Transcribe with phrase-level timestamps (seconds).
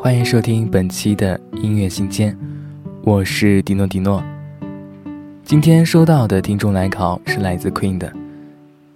[0.00, 2.34] 欢迎收听本期的音乐新间，
[3.02, 4.22] 我是迪诺迪诺。
[5.42, 8.08] 今天收到的听众来考是来自 Queen 的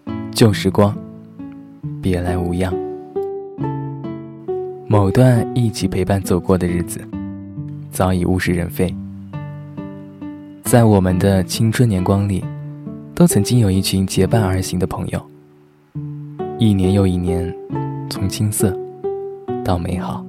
[0.31, 0.97] 《旧时光，
[2.01, 2.73] 别来无恙》。
[4.87, 7.01] 某段一起陪伴走过的日子，
[7.91, 8.95] 早已物是人非。
[10.63, 12.45] 在我们的青春年光里，
[13.13, 15.21] 都曾经有一群结伴而行的朋友。
[16.61, 17.53] 一年又一年，
[18.09, 18.75] 从青涩
[19.65, 20.25] 到美好。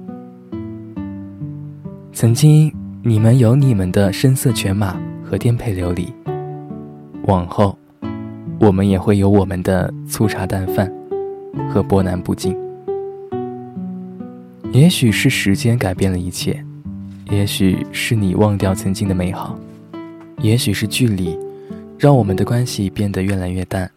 [2.14, 6.14] 曾经你们有你们的声色犬马和颠沛流离，
[7.24, 7.76] 往后
[8.60, 10.90] 我们也会有我们的粗茶淡饭
[11.68, 12.56] 和波澜不惊。
[14.70, 16.64] 也许是时间改变了一切，
[17.32, 19.58] 也许是你忘掉曾经的美好。
[20.38, 21.36] 也许是距离，
[21.98, 23.90] 让我们的关系变得越来越淡。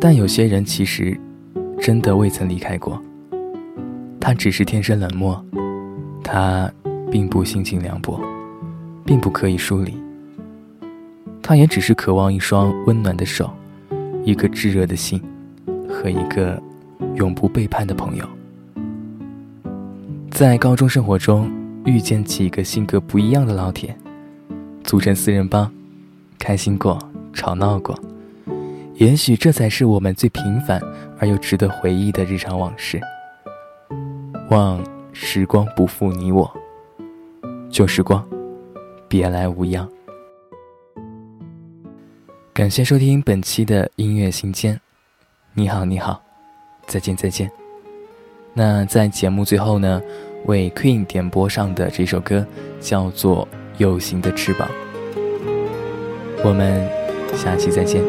[0.00, 1.20] 但有些人其实，
[1.78, 2.98] 真的未曾离开过。
[4.18, 5.44] 他只是天生冷漠，
[6.26, 6.68] 他
[7.08, 8.20] 并不心情凉薄，
[9.04, 9.96] 并不刻意疏离。
[11.40, 13.48] 他也只是渴望一双温暖的手，
[14.24, 15.22] 一颗炙热的心，
[15.88, 16.60] 和一个
[17.14, 18.28] 永不背叛的朋友。
[20.32, 21.48] 在高中生活中，
[21.84, 23.96] 遇见几个性格不一样的老铁。
[24.82, 25.70] 组成四人帮，
[26.40, 26.98] 开心过，
[27.32, 27.96] 吵闹过，
[28.94, 30.80] 也许这才是我们最平凡
[31.20, 33.00] 而又值得回忆的日常往事。
[34.50, 34.80] 望
[35.18, 36.50] 时光不负你我，
[37.70, 38.22] 旧时光，
[39.08, 39.88] 别来无恙。
[42.52, 44.78] 感谢收听本期的音乐新间，
[45.54, 46.22] 你好，你好，
[46.86, 47.50] 再见，再见。
[48.52, 50.02] 那在节目最后呢，
[50.44, 52.46] 为 Queen 点播上的这首歌
[52.80, 53.46] 叫做。
[53.78, 54.70] 有形的翅膀，
[56.42, 56.88] 我们
[57.34, 58.02] 下期再见。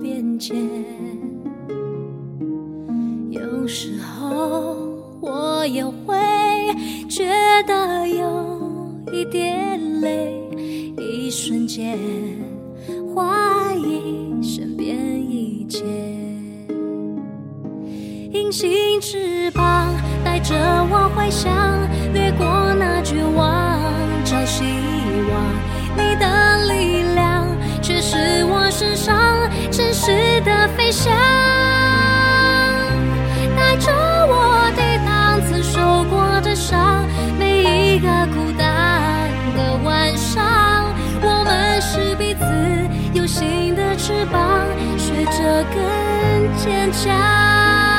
[0.00, 0.56] 多变迁。
[3.28, 4.76] 有时候
[5.20, 6.16] 我也会
[7.08, 7.28] 觉
[7.66, 10.38] 得有一点累。
[10.98, 11.98] 一瞬间
[13.14, 14.96] 怀疑身边
[15.30, 15.84] 一切，
[18.32, 19.94] 隐形翅膀
[20.24, 20.54] 带着
[20.90, 21.52] 我回想，
[22.12, 23.78] 掠过那绝望，
[24.24, 24.64] 找希
[25.30, 25.40] 望。
[25.96, 27.46] 你的力量
[27.80, 28.99] 却是我身上
[30.68, 31.12] 飞翔，
[33.56, 37.04] 带着我抵挡曾受过的伤，
[37.38, 40.94] 每一个孤单的晚上。
[41.22, 42.44] 我们是彼此
[43.12, 44.66] 有形的翅膀，
[44.96, 47.89] 学着更坚强。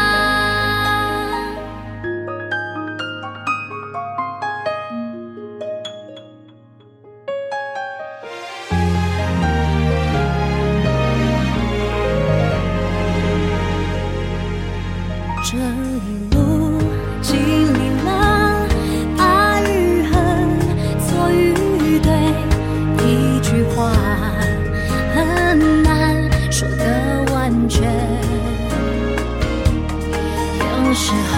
[30.91, 31.35] 有时候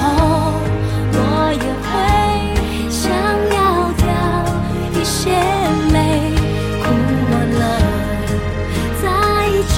[1.14, 1.18] 我
[1.54, 1.92] 也会
[2.90, 3.04] 想
[3.54, 3.62] 要
[4.02, 4.04] 掉
[5.00, 5.30] 一些
[5.94, 5.96] 泪
[6.82, 6.86] 哭
[7.30, 7.62] 完了
[9.00, 9.06] 再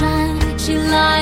[0.56, 1.15] 起来。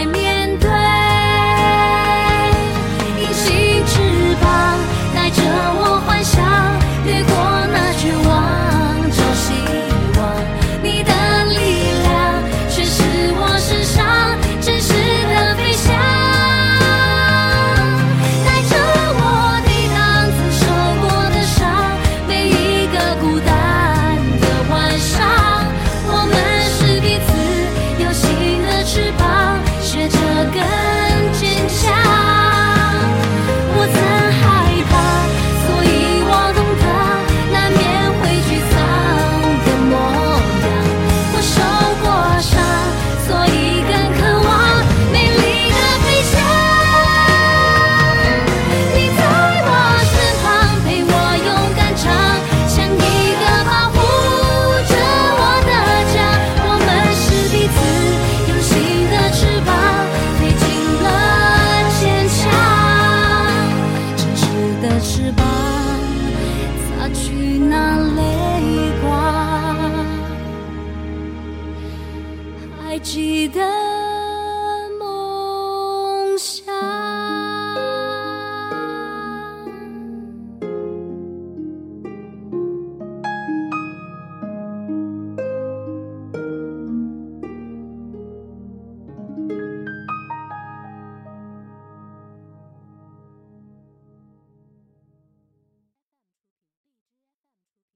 [73.05, 73.84] 记得